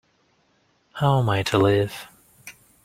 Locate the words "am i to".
1.19-1.59